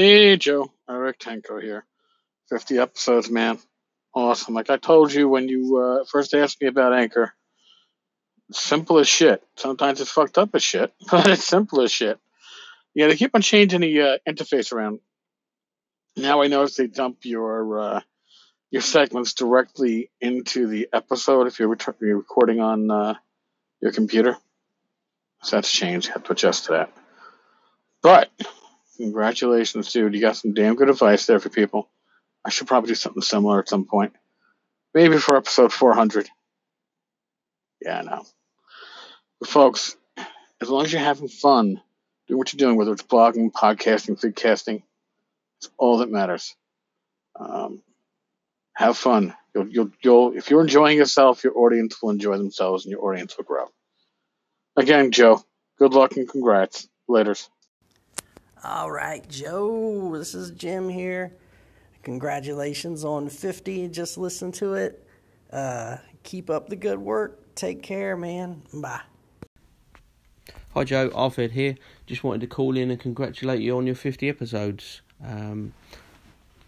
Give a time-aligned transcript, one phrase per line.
[0.00, 0.72] Hey, Joe.
[0.88, 1.84] Eric Tenko here.
[2.48, 3.58] 50 episodes, man.
[4.14, 4.54] Awesome.
[4.54, 7.34] Like I told you when you uh, first asked me about Anchor,
[8.50, 9.46] simple as shit.
[9.56, 12.18] Sometimes it's fucked up as shit, but it's simple as shit.
[12.94, 15.00] Yeah, they keep on changing the uh, interface around.
[16.16, 18.00] Now I notice they dump your uh,
[18.70, 23.14] your segments directly into the episode if you're, ret- you're recording on uh,
[23.82, 24.38] your computer.
[25.42, 26.06] So that's changed.
[26.06, 26.92] You have to adjust to that.
[28.00, 28.30] But
[29.00, 30.14] congratulations, dude.
[30.14, 31.88] You got some damn good advice there for people.
[32.44, 34.14] I should probably do something similar at some point.
[34.94, 36.28] Maybe for episode 400.
[37.82, 38.24] Yeah, I know.
[39.40, 39.96] But folks,
[40.60, 41.80] as long as you're having fun
[42.28, 44.82] doing what you're doing, whether it's blogging, podcasting, vidcasting,
[45.58, 46.54] it's all that matters.
[47.38, 47.82] Um,
[48.74, 49.34] have fun.
[49.54, 53.36] You'll, you'll, you'll, if you're enjoying yourself, your audience will enjoy themselves and your audience
[53.36, 53.66] will grow.
[54.76, 55.42] Again, Joe,
[55.78, 56.88] good luck and congrats.
[57.08, 57.48] Laters.
[58.62, 61.32] All right, Joe, this is Jim here.
[62.02, 63.88] Congratulations on 50.
[63.88, 65.02] Just listen to it.
[65.50, 67.54] Uh, keep up the good work.
[67.54, 68.60] Take care, man.
[68.74, 69.00] Bye.
[70.74, 71.76] Hi Joe, Arfed here.
[72.06, 75.00] Just wanted to call in and congratulate you on your 50 episodes.
[75.24, 75.72] Um,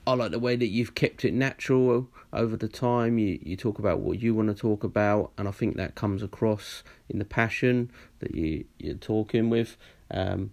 [0.06, 3.18] I like the way that you've kept it natural over the time.
[3.18, 6.22] You you talk about what you want to talk about, and I think that comes
[6.22, 7.90] across in the passion
[8.20, 9.76] that you you're talking with.
[10.10, 10.52] Um,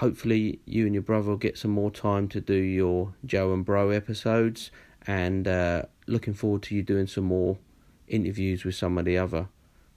[0.00, 3.64] hopefully, you and your brother will get some more time to do your Joe and
[3.64, 4.70] Bro episodes,
[5.06, 7.58] and uh, looking forward to you doing some more
[8.08, 9.48] interviews with some of the other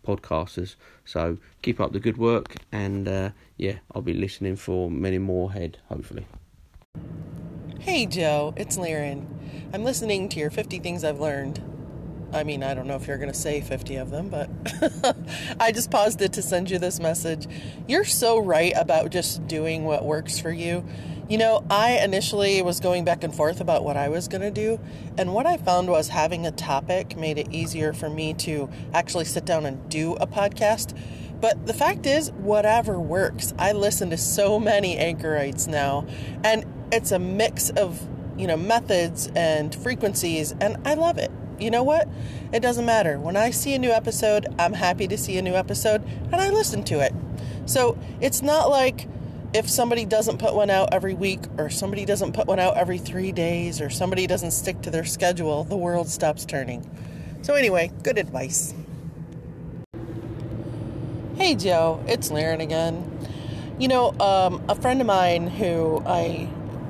[0.06, 0.76] podcasters.
[1.06, 5.50] So keep up the good work, and uh, yeah, I'll be listening for many more
[5.50, 6.28] ahead, hopefully.
[7.80, 9.28] Hey Joe, it's Laren.
[9.74, 11.73] I'm listening to your 50 Things I've Learned.
[12.34, 14.50] I mean, I don't know if you're going to say 50 of them, but
[15.60, 17.48] I just paused it to send you this message.
[17.88, 20.84] You're so right about just doing what works for you.
[21.30, 24.52] You know, I initially was going back and forth about what I was going to
[24.52, 24.80] do,
[25.18, 29.26] and what I found was having a topic made it easier for me to actually
[29.26, 30.98] sit down and do a podcast.
[31.40, 33.54] But the fact is, whatever works.
[33.60, 36.08] I listen to so many anchorites now,
[36.44, 38.02] and it's a mix of,
[38.38, 41.32] you know, methods and frequencies, and I love it.
[41.60, 42.08] You know what?
[42.52, 43.20] It doesn't matter.
[43.20, 46.50] When I see a new episode, I'm happy to see a new episode, and I
[46.50, 47.14] listen to it.
[47.66, 49.08] So it's not like
[49.54, 52.98] if somebody doesn't put one out every week, or somebody doesn't put one out every
[52.98, 56.90] three days, or somebody doesn't stick to their schedule, the world stops turning.
[57.44, 58.74] So, anyway, good advice.
[61.36, 63.10] Hey Joe, it's Laren again.
[63.80, 66.48] You know, um, a friend of mine who I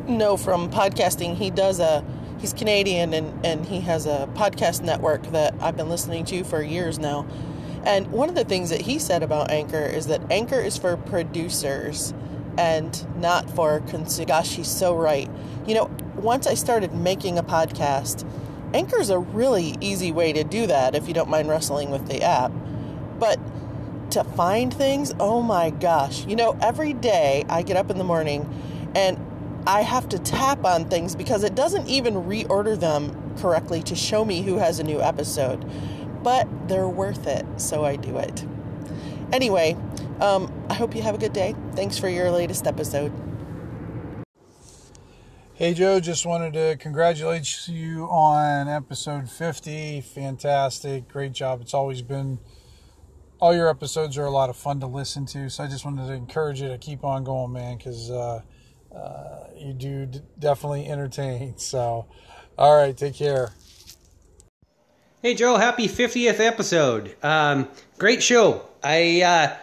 [0.08, 2.06] know from podcasting, he does a,
[2.44, 6.62] he's Canadian and, and he has a podcast network that I've been listening to for
[6.62, 7.26] years now.
[7.86, 10.98] And one of the things that he said about Anchor is that Anchor is for
[10.98, 12.14] producers
[12.58, 14.28] and not for consumers.
[14.28, 15.30] Gosh, he's so right.
[15.66, 18.30] You know, once I started making a podcast,
[18.74, 22.10] Anchor is a really easy way to do that if you don't mind wrestling with
[22.10, 22.52] the app.
[23.20, 23.40] But
[24.12, 26.26] to find things, oh my gosh.
[26.26, 29.18] You know, every day I get up in the morning and
[29.66, 34.26] I have to tap on things because it doesn't even reorder them correctly to show
[34.26, 35.66] me who has a new episode.
[36.22, 38.46] But they're worth it, so I do it.
[39.32, 39.78] Anyway,
[40.20, 41.56] um, I hope you have a good day.
[41.76, 43.12] Thanks for your latest episode.
[45.56, 50.02] Hey Joe, just wanted to congratulate you on episode 50.
[50.02, 51.08] Fantastic.
[51.08, 51.62] Great job.
[51.62, 52.40] It's always been,
[53.40, 55.50] all your episodes are a lot of fun to listen to.
[55.50, 58.42] So I just wanted to encourage you to keep on going, man, because uh,
[58.96, 61.56] uh, you do d- definitely entertain.
[61.58, 62.06] So,
[62.58, 63.52] all right, take care.
[65.22, 67.16] Hey Joe, happy 50th episode.
[67.24, 68.66] Um, great show.
[68.84, 69.56] I, uh,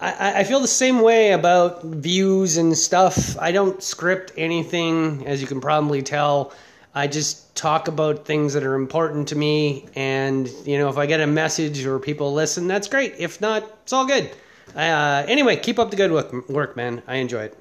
[0.00, 3.38] I I feel the same way about views and stuff.
[3.38, 6.52] I don't script anything, as you can probably tell.
[6.94, 11.06] I just talk about things that are important to me, and you know, if I
[11.06, 13.16] get a message or people listen, that's great.
[13.18, 14.30] If not, it's all good.
[14.74, 17.02] Uh, anyway, keep up the good work, work, man.
[17.06, 17.58] I enjoy it.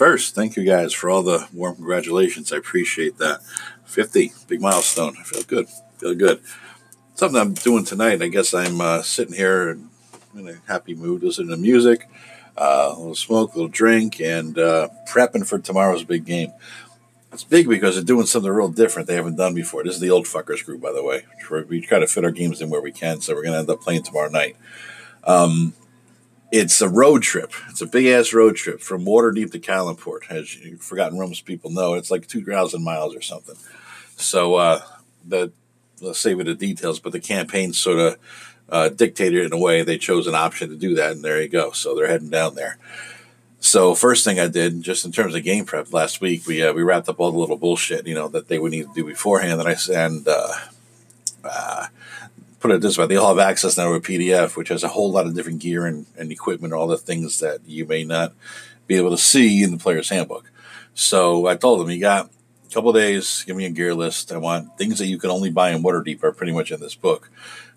[0.00, 2.54] First, thank you guys for all the warm congratulations.
[2.54, 3.42] I appreciate that.
[3.84, 5.14] 50, big milestone.
[5.20, 5.68] I feel good.
[5.98, 6.40] Feel good.
[7.16, 8.22] Something I'm doing tonight.
[8.22, 9.76] I guess I'm uh, sitting here
[10.34, 12.08] in a happy mood, listening to music,
[12.56, 16.54] uh, a little smoke, a little drink, and uh, prepping for tomorrow's big game.
[17.30, 19.84] It's big because they're doing something real different they haven't done before.
[19.84, 21.26] This is the old fuckers group, by the way.
[21.68, 23.68] We try to fit our games in where we can, so we're going to end
[23.68, 24.56] up playing tomorrow night.
[25.24, 25.74] Um,
[26.52, 27.52] it's a road trip.
[27.68, 30.30] It's a big ass road trip from Waterdeep to Calimport.
[30.30, 33.56] As you Forgotten Realms people know, it's like 2,000 miles or something.
[34.16, 34.82] So, uh,
[35.26, 35.52] the,
[36.00, 38.18] let's save it the details, but the campaign sort of
[38.68, 39.82] uh, dictated in a way.
[39.82, 41.72] They chose an option to do that, and there you go.
[41.72, 42.78] So they're heading down there.
[43.60, 46.72] So first thing I did, just in terms of game prep last week, we uh,
[46.72, 49.04] we wrapped up all the little bullshit, you know, that they would need to do
[49.04, 49.60] beforehand.
[49.60, 50.52] And I and uh,
[51.44, 51.86] uh,
[52.60, 54.88] put it this way: they all have access now to a PDF, which has a
[54.88, 58.32] whole lot of different gear and, and equipment, all the things that you may not
[58.86, 60.50] be able to see in the player's handbook.
[60.94, 64.32] So I told them, you got a couple days, give me a gear list.
[64.32, 66.94] I want things that you can only buy in Waterdeep are pretty much in this
[66.94, 67.30] book.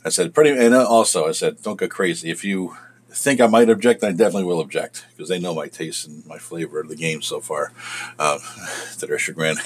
[0.06, 2.30] I said, pretty, and also I said, don't go crazy.
[2.30, 2.76] If you
[3.14, 6.38] think I might object, I definitely will object because they know my taste and my
[6.38, 7.72] flavor of the game so far,
[8.20, 8.40] uh,
[9.00, 9.58] to their chagrin.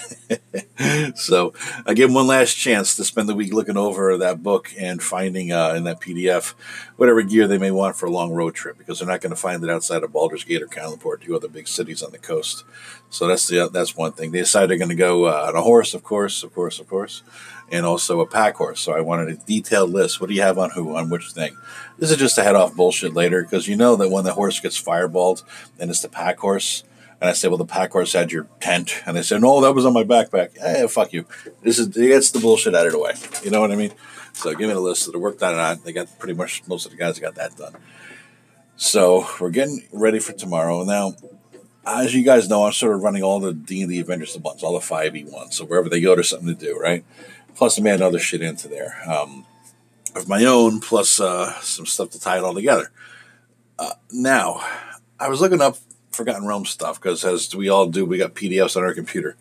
[1.16, 1.54] so
[1.86, 5.02] I give them one last chance to spend the week looking over that book and
[5.02, 6.54] finding uh, in that PDF
[6.98, 9.36] whatever gear they may want for a long road trip because they're not going to
[9.36, 12.64] find it outside of Baldur's Gate or Calimport, two other big cities on the coast.
[13.10, 14.32] So that's the that's one thing.
[14.32, 16.90] They decide they're going to go uh, on a horse, of course, of course, of
[16.90, 17.24] course,
[17.72, 18.80] and also a pack horse.
[18.80, 20.22] So I wanted a detailed list.
[20.22, 21.58] What do you have on who on which thing?
[21.98, 24.60] This is just a head off bullshit later because you know that when the horse
[24.60, 25.44] gets fireballed
[25.80, 26.84] and it's the pack horse.
[27.20, 29.02] And I said, well, the pack horse had your tent.
[29.06, 30.56] And they said, no, that was on my backpack.
[30.56, 31.26] Hey, fuck you.
[31.64, 33.14] This is, it gets the bullshit out of the way.
[33.44, 33.92] You know what I mean?
[34.34, 35.04] So give me the list.
[35.04, 35.84] So they worked on it.
[35.84, 37.76] They got pretty much most of the guys got that done.
[38.76, 40.84] So we're getting ready for tomorrow.
[40.84, 41.16] Now,
[41.88, 44.74] as you guys know, I'm sort of running all the D&D Adventures of ones, all
[44.74, 45.56] the 5e ones.
[45.56, 47.04] So wherever they go, there's something to do, right?
[47.58, 49.02] Plus, I'm adding other shit into there.
[49.08, 49.44] Um,
[50.16, 52.92] of my own, plus uh, some stuff to tie it all together.
[53.80, 54.64] Uh, now,
[55.20, 55.78] I was looking up
[56.12, 59.38] Forgotten Realms stuff because, as we all do, we got PDFs on our computer,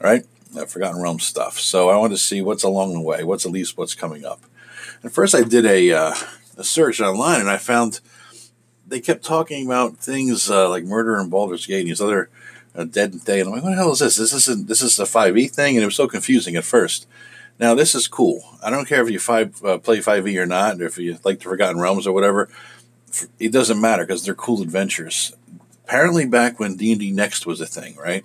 [0.00, 0.24] right?
[0.56, 1.60] Uh, Forgotten Realms stuff.
[1.60, 4.40] So I wanted to see what's along the way, what's at least what's coming up.
[5.02, 6.14] And first, I did a, uh,
[6.56, 8.00] a search online, and I found
[8.84, 12.30] they kept talking about things uh, like murder and Baldur's Gate and these other
[12.74, 14.16] uh, Dead Thay, and I'm like, what the hell is this?
[14.16, 17.06] This isn't this is a 5e thing, and it was so confusing at first.
[17.60, 18.42] Now this is cool.
[18.62, 21.40] I don't care if you five, uh, play 5e or not, or if you like
[21.40, 22.48] the Forgotten Realms or whatever.
[23.38, 25.34] It doesn't matter because they're cool adventures.
[25.84, 28.24] Apparently, back when D and D Next was a thing, right?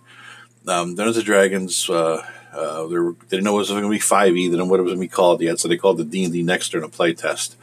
[0.68, 1.90] Um, Dungeons and Dragons.
[1.90, 4.34] Uh, uh, they, were, they didn't know it was going to be 5e.
[4.34, 6.06] They didn't know what it was going to be called yet, so they called the
[6.06, 7.58] D and D Next during a play test.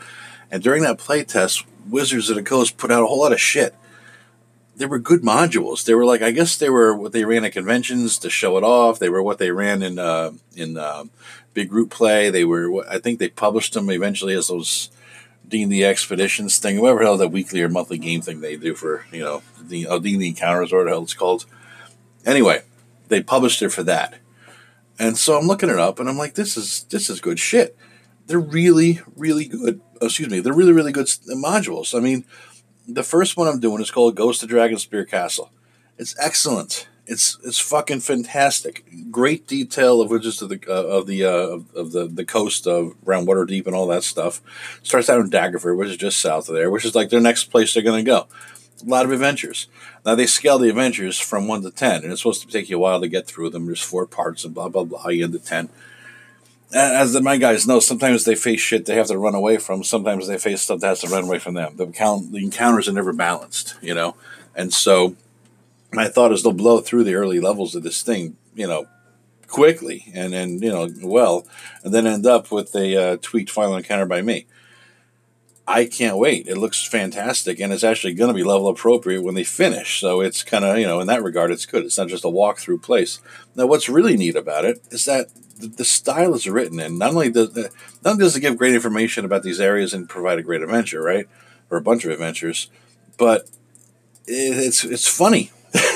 [0.50, 3.40] And during that play test, Wizards of the Coast put out a whole lot of
[3.40, 3.74] shit.
[4.76, 5.84] They were good modules.
[5.84, 8.64] They were like, I guess they were what they ran at conventions to show it
[8.64, 8.98] off.
[8.98, 11.04] They were what they ran in uh, in uh,
[11.54, 12.30] big group play.
[12.30, 14.90] They were, I think, they published them eventually as those
[15.46, 16.76] D and D expeditions thing.
[16.76, 19.94] Whoever held that weekly or monthly game thing they do for you know the uh,
[19.94, 21.46] oh, D and D encounters or whatever it's called.
[22.24, 22.62] Anyway,
[23.08, 24.14] they published it for that,
[24.98, 27.76] and so I'm looking it up and I'm like, this is this is good shit.
[28.26, 29.80] They're really really good.
[30.00, 31.96] Excuse me, they're really really good modules.
[31.96, 32.24] I mean,
[32.88, 35.50] the first one I'm doing is called Ghost of Dragonspear Castle.
[35.98, 36.88] It's excellent.
[37.06, 38.84] It's it's fucking fantastic.
[39.10, 42.94] Great detail of just of the uh, of the uh, of the the coast of
[43.06, 44.40] around Waterdeep and all that stuff.
[44.82, 47.44] Starts out in Daggerford, which is just south of there, which is like their next
[47.46, 48.28] place they're going to go.
[48.86, 49.66] A lot of adventures.
[50.06, 52.76] Now they scale the adventures from one to ten, and it's supposed to take you
[52.76, 53.66] a while to get through them.
[53.66, 55.08] There's four parts and blah blah blah.
[55.08, 55.70] You get to ten.
[56.72, 59.84] As my guys know, sometimes they face shit they have to run away from.
[59.84, 61.76] Sometimes they face stuff that has to run away from them.
[61.76, 64.16] The, count, the encounters are never balanced, you know,
[64.54, 65.14] and so
[65.92, 68.86] my thought is they'll blow through the early levels of this thing, you know,
[69.52, 71.46] quickly and and you know well,
[71.84, 74.46] and then end up with a uh, tweaked final encounter by me.
[75.68, 76.48] I can't wait.
[76.48, 80.00] It looks fantastic, and it's actually going to be level appropriate when they finish.
[80.00, 81.84] So it's kind of you know in that regard, it's good.
[81.84, 83.20] It's not just a walkthrough place.
[83.54, 85.28] Now, what's really neat about it is that
[85.58, 86.98] the, style is written in.
[86.98, 90.38] Not only does not only does it give great information about these areas and provide
[90.38, 91.28] a great adventure, right,
[91.70, 92.68] or a bunch of adventures,
[93.16, 93.42] but
[94.26, 95.52] it, it's it's funny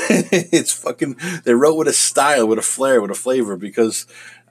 [0.53, 1.17] it's fucking.
[1.45, 4.07] They wrote with a style, with a flair, with a flavor because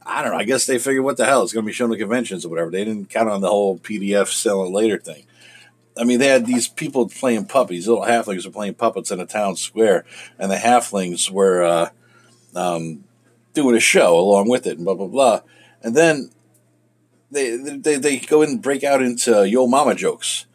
[0.06, 0.38] I don't know.
[0.38, 2.50] I guess they figured what the hell it's going to be shown at conventions or
[2.50, 2.70] whatever.
[2.70, 5.26] They didn't count on the whole PDF selling later thing.
[5.98, 7.88] I mean, they had these people playing puppies.
[7.88, 10.06] Little halflings were playing puppets in a town square,
[10.38, 11.90] and the halflings were uh,
[12.54, 13.04] um,
[13.54, 15.42] doing a show along with it, and blah blah blah.
[15.82, 16.32] And then
[17.32, 20.46] they they they go and break out into yo mama jokes,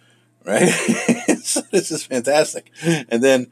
[0.45, 0.69] right?
[1.43, 2.71] so this is fantastic.
[2.83, 3.51] And then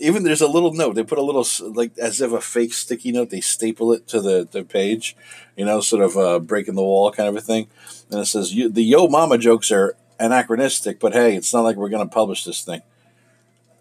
[0.00, 0.94] even there's a little note.
[0.94, 3.30] They put a little like as if a fake sticky note.
[3.30, 5.16] They staple it to the, the page,
[5.56, 7.68] you know, sort of uh, breaking the wall kind of a thing.
[8.10, 11.88] And it says the Yo Mama jokes are anachronistic, but hey, it's not like we're
[11.88, 12.82] going to publish this thing.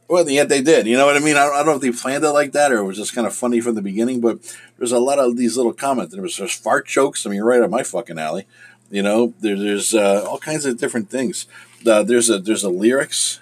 [0.08, 0.88] Well, yet they did.
[0.88, 1.36] You know what I mean?
[1.36, 3.14] I don't, I don't know if they planned it like that or it was just
[3.14, 4.22] kind of funny from the beginning.
[4.22, 4.40] But
[4.78, 6.14] there's a lot of these little comments.
[6.14, 7.26] There was there's fart jokes.
[7.26, 8.48] I mean, right up my fucking alley.
[8.90, 11.46] You know, there, there's uh, all kinds of different things.
[11.86, 13.40] Uh, there's a there's a lyrics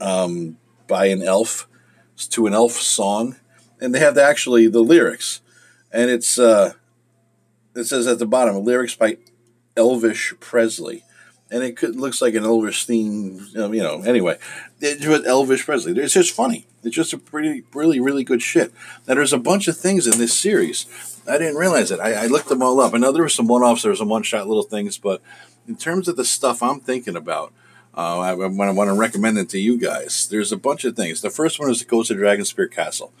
[0.00, 1.66] um, by an elf
[2.16, 3.36] to an elf song,
[3.80, 5.40] and they have actually the lyrics,
[5.92, 6.72] and it's uh,
[7.74, 9.18] it says at the bottom lyrics by
[9.76, 11.04] Elvish Presley,
[11.50, 14.02] and it could, looks like an Elvish theme, you know.
[14.02, 14.38] Anyway,
[14.80, 15.92] it's with Elvish Presley.
[15.92, 16.66] It's just funny.
[16.82, 18.72] It's just a pretty, really, really good shit.
[19.06, 20.86] Now, there's a bunch of things in this series.
[21.28, 22.00] I didn't realize it.
[22.00, 22.94] I, I looked them all up.
[22.94, 25.20] I know there were some one offs, there were some one shot little things, but
[25.66, 27.52] in terms of the stuff I'm thinking about,
[27.96, 30.28] uh, I, I want to recommend it to you guys.
[30.28, 31.22] There's a bunch of things.
[31.22, 33.12] The first one is the Ghost of Dragonspear Castle.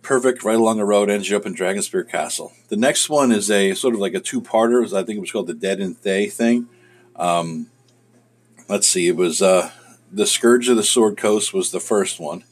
[0.00, 2.52] Perfect, right along the road, ends you up in Dragonspear Castle.
[2.68, 4.84] The next one is a sort of like a two parter.
[4.86, 6.68] I think it was called the Dead and Thay thing.
[7.16, 7.68] Um,
[8.68, 9.70] let's see, it was uh,
[10.10, 12.44] the Scourge of the Sword Coast was the first one,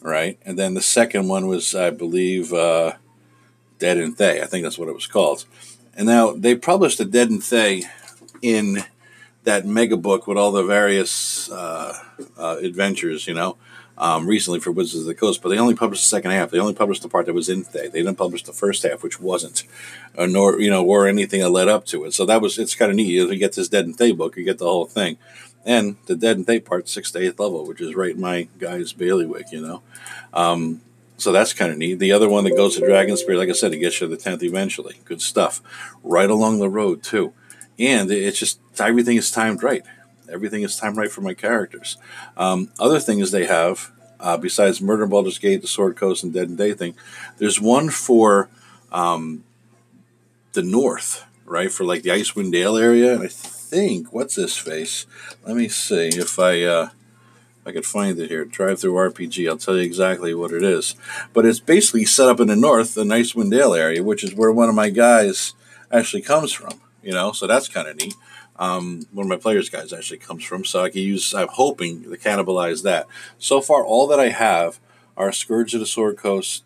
[0.00, 0.38] right?
[0.44, 2.94] And then the second one was, I believe, uh,
[3.78, 4.40] Dead and Thay.
[4.40, 5.44] I think that's what it was called.
[5.96, 7.84] And now they published the Dead and Thay
[8.42, 8.84] in
[9.44, 11.96] that mega book with all the various uh,
[12.36, 13.56] uh, adventures, you know,
[13.96, 16.50] um, recently for Wizards of the Coast, but they only published the second half.
[16.50, 17.88] They only published the part that was in Thay.
[17.88, 19.64] They didn't publish the first half, which wasn't,
[20.18, 22.14] uh, nor you know, or anything that led up to it.
[22.14, 23.08] So that was it's kind of neat.
[23.08, 25.16] You get this Dead and Thay book, you get the whole thing,
[25.64, 28.48] and the Dead and Thay part, sixth to eighth level, which is right in my
[28.58, 29.82] guy's bailiwick, you know.
[30.32, 30.80] Um,
[31.16, 32.00] so that's kind of neat.
[32.00, 34.20] The other one that goes to Dragonspear, like I said, it gets you to the
[34.20, 35.00] tenth eventually.
[35.04, 35.62] Good stuff.
[36.02, 37.32] Right along the road too,
[37.78, 39.82] and it's just everything is timed right.
[40.30, 41.96] Everything is timed right for my characters.
[42.36, 46.32] Um, other things they have, uh, besides Murder in Baldur's Gate, the Sword Coast, and
[46.32, 46.94] Dead and Thay thing,
[47.38, 48.48] there's one for
[48.90, 49.44] um,
[50.52, 51.70] the north, right?
[51.70, 53.14] For like the Icewind Dale area.
[53.14, 55.06] And I think, what's this face?
[55.46, 56.62] Let me see if I.
[56.62, 56.88] Uh,
[57.66, 58.44] I could find it here.
[58.44, 59.48] DriveThruRPG.
[59.48, 60.96] I'll tell you exactly what it is.
[61.32, 64.52] But it's basically set up in the north, the Icewind Dale area, which is where
[64.52, 65.54] one of my guys
[65.90, 66.80] actually comes from.
[67.04, 68.14] You know, so that's kind of neat
[68.56, 70.64] um, one of my players guys actually comes from.
[70.64, 71.34] So I can use.
[71.34, 73.06] I'm hoping to cannibalize that.
[73.38, 74.80] So far, all that I have
[75.16, 76.64] are Scourge of the Sword Coast,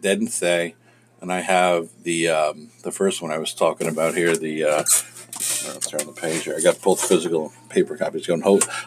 [0.00, 0.74] Dead and Thay,
[1.20, 4.36] and I have the um, the first one I was talking about here.
[4.36, 4.84] The uh,
[5.68, 6.56] I'll turn the page here.
[6.56, 8.42] I got both physical paper copies going.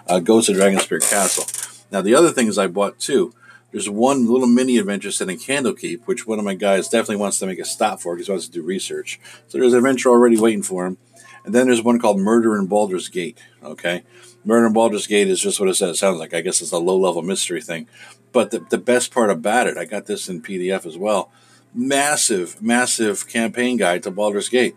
[0.08, 1.46] Uh, Ghost of Dragonspear Castle.
[1.91, 3.34] Now the other things I bought too.
[3.71, 7.39] There's one little mini adventure set in Candlekeep, which one of my guys definitely wants
[7.39, 9.19] to make a stop for because he wants to do research.
[9.47, 10.97] So there's an adventure already waiting for him.
[11.45, 13.39] And then there's one called Murder in Baldur's Gate.
[13.63, 14.03] Okay.
[14.43, 15.95] Murder in Baldur's Gate is just what it says.
[15.95, 16.33] It sounds like.
[16.33, 17.87] I guess it's a low level mystery thing.
[18.31, 21.31] But the, the best part about it, I got this in PDF as well.
[21.73, 24.75] Massive, massive campaign guide to Baldur's Gate.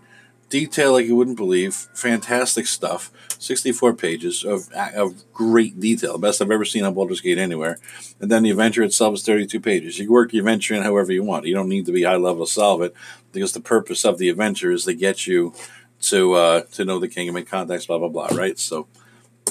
[0.55, 1.75] Detail like you wouldn't believe.
[1.95, 3.11] Fantastic stuff.
[3.41, 6.17] 64 pages of, of great detail.
[6.17, 7.81] Best I've ever seen on Baldur's Gate anywhere.
[8.21, 9.99] And then the adventure itself is 32 pages.
[9.99, 11.47] You can work the adventure in however you want.
[11.47, 12.95] You don't need to be high level to solve it
[13.33, 15.55] because the purpose of the adventure is to get you
[16.03, 18.29] to uh, to know the king and contacts, blah blah blah.
[18.33, 18.87] Right, so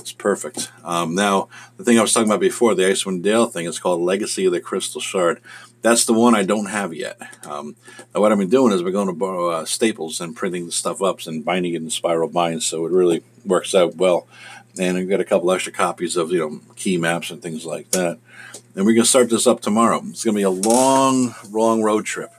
[0.04, 0.70] it's perfect.
[0.84, 4.02] Um, now the thing I was talking about before, the Icewind Dale thing, is called
[4.02, 5.42] Legacy of the Crystal Shard.
[5.82, 7.22] That's the one I don't have yet.
[7.46, 7.78] Um,
[8.14, 10.74] now what I've been doing is been going to borrow uh, Staples and printing the
[10.74, 14.28] stuff up and binding it in spiral binds, so it really works out well.
[14.78, 17.92] And I've got a couple extra copies of you know key maps and things like
[17.92, 18.20] that.
[18.76, 20.02] And we're gonna start this up tomorrow.
[20.10, 22.34] It's gonna be a long, long road trip.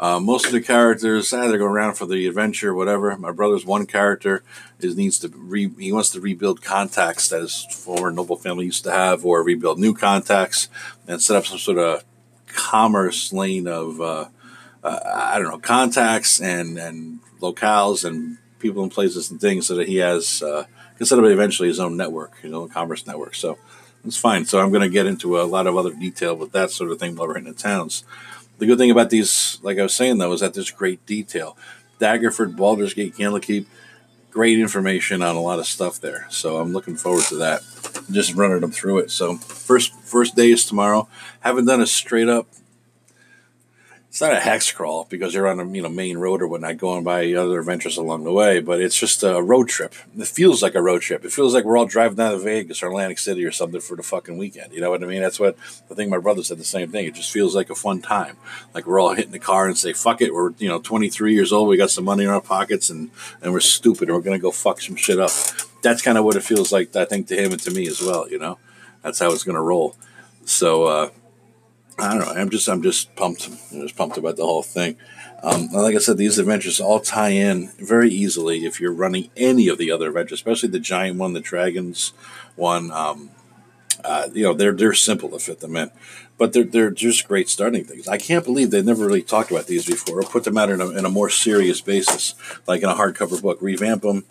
[0.00, 3.14] Uh, most of the characters either go around for the adventure, whatever.
[3.18, 4.42] My brother's one character
[4.78, 8.82] is needs to re, he wants to rebuild contacts that his former noble family used
[8.84, 10.68] to have, or rebuild new contacts
[11.06, 12.02] and set up some sort of
[12.46, 14.28] commerce lane of uh,
[14.82, 19.74] uh, I don't know contacts and and locales and people and places and things so
[19.74, 20.64] that he has uh,
[20.96, 23.34] can set up eventually his own network, his own commerce network.
[23.34, 23.58] So
[24.06, 24.46] it's fine.
[24.46, 26.98] So I'm going to get into a lot of other detail with that sort of
[26.98, 28.02] thing while we're in the towns.
[28.60, 31.56] The good thing about these, like I was saying though, is that there's great detail.
[31.98, 33.64] Daggerford, Baldur's Gate, Candlekeep,
[34.30, 36.26] great information on a lot of stuff there.
[36.28, 37.62] So I'm looking forward to that.
[38.10, 39.10] Just running them through it.
[39.10, 41.08] So first first day is tomorrow.
[41.40, 42.46] Haven't done a straight up
[44.10, 46.78] it's not a hex crawl because you're on a you know main road or whatnot,
[46.78, 48.58] going by other adventures along the way.
[48.58, 49.94] But it's just a road trip.
[50.18, 51.24] It feels like a road trip.
[51.24, 53.96] It feels like we're all driving down to Vegas or Atlantic City or something for
[53.96, 54.72] the fucking weekend.
[54.72, 55.22] You know what I mean?
[55.22, 55.56] That's what
[55.88, 56.10] I think.
[56.10, 57.06] My brother said the same thing.
[57.06, 58.36] It just feels like a fun time.
[58.74, 61.52] Like we're all hitting the car and say, "Fuck it." We're you know 23 years
[61.52, 61.68] old.
[61.68, 64.50] We got some money in our pockets and and we're stupid and we're gonna go
[64.50, 65.30] fuck some shit up.
[65.82, 66.96] That's kind of what it feels like.
[66.96, 68.28] I think to him and to me as well.
[68.28, 68.58] You know,
[69.02, 69.94] that's how it's gonna roll.
[70.46, 70.84] So.
[70.86, 71.10] uh
[72.00, 72.40] I don't know.
[72.40, 73.48] I'm just I'm just pumped.
[73.48, 74.96] I'm just pumped about the whole thing.
[75.42, 79.68] Um, like I said, these adventures all tie in very easily if you're running any
[79.68, 82.12] of the other adventures, especially the giant one, the dragons
[82.56, 82.90] one.
[82.90, 83.30] Um,
[84.04, 85.90] uh, you know, they're they're simple to fit them in,
[86.38, 88.08] but they're they're just great starting things.
[88.08, 90.80] I can't believe they never really talked about these before or put them out in
[90.80, 92.34] a, in a more serious basis,
[92.66, 93.58] like in a hardcover book.
[93.60, 94.24] Revamp them.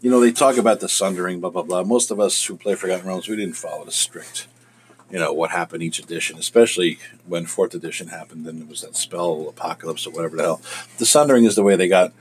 [0.00, 1.82] You know, they talk about the sundering, blah blah blah.
[1.82, 4.46] Most of us who play Forgotten Realms, we didn't follow the strict
[5.14, 8.44] you know what happened each edition, especially when fourth edition happened.
[8.44, 10.60] Then it was that spell apocalypse or whatever the hell.
[10.98, 12.12] The Sundering is the way they got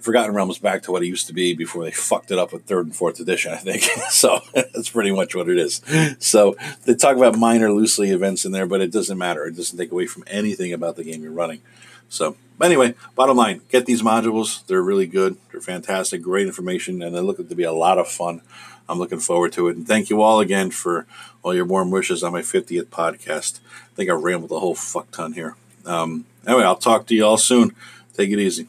[0.00, 2.64] Forgotten Realms back to what it used to be before they fucked it up with
[2.64, 3.82] third and fourth edition, I think.
[4.10, 5.82] so that's pretty much what it is.
[6.20, 9.44] So they talk about minor loosely events in there, but it doesn't matter.
[9.44, 11.60] It doesn't take away from anything about the game you're running.
[12.08, 14.66] So anyway, bottom line, get these modules.
[14.66, 15.36] They're really good.
[15.52, 18.40] They're fantastic, great information, and they look to be a lot of fun.
[18.88, 19.76] I'm looking forward to it.
[19.76, 21.06] And thank you all again for
[21.42, 23.60] all your warm wishes on my 50th podcast.
[23.64, 25.56] I think I rambled a whole fuck ton here.
[25.86, 27.74] Um, anyway, I'll talk to you all soon.
[28.14, 28.68] Take it easy.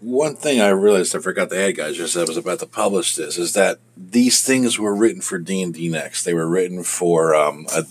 [0.00, 2.66] One thing I realized I forgot to add, guys, just as I was about to
[2.66, 6.24] publish this, is that these things were written for D and D Next.
[6.24, 7.84] They were written for um, a,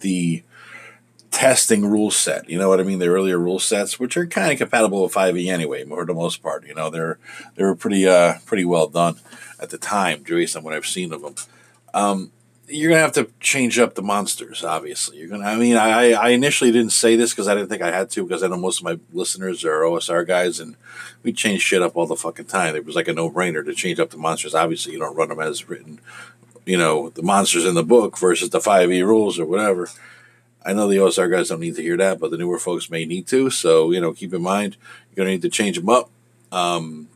[0.00, 0.42] the
[1.38, 2.50] testing rule set.
[2.50, 2.98] You know what I mean?
[2.98, 6.42] The earlier rule sets, which are kind of compatible with 5e anyway, for the most
[6.42, 6.66] part.
[6.66, 7.16] You know, they're
[7.54, 9.20] they were pretty uh pretty well done
[9.60, 11.36] at the time, based on what I've seen of them.
[11.94, 12.32] Um,
[12.66, 14.64] you're gonna have to change up the monsters.
[14.64, 15.44] Obviously, you're gonna.
[15.44, 18.24] I mean, I I initially didn't say this because I didn't think I had to
[18.24, 20.74] because I know most of my listeners are OSR guys, and
[21.22, 22.74] we change shit up all the fucking time.
[22.74, 24.56] It was like a no brainer to change up the monsters.
[24.56, 26.00] Obviously, you don't run them as written.
[26.66, 29.88] You know, the monsters in the book versus the five E rules or whatever.
[30.64, 33.04] I know the OSR guys don't need to hear that, but the newer folks may
[33.04, 33.50] need to.
[33.50, 34.76] So you know, keep in mind
[35.10, 36.10] you're gonna need to change them up,
[36.52, 37.08] um,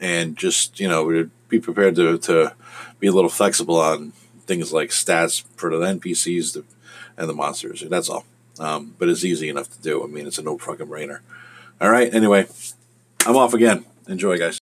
[0.00, 2.54] and just you know be prepared to to
[3.00, 4.12] be a little flexible on
[4.46, 6.62] things like stats for the NPCs
[7.16, 7.84] and the monsters.
[7.88, 8.24] That's all.
[8.58, 10.04] Um, but it's easy enough to do.
[10.04, 11.20] I mean, it's a no fucking brainer.
[11.80, 12.12] All right.
[12.14, 12.46] Anyway,
[13.26, 13.84] I'm off again.
[14.06, 14.61] Enjoy, guys.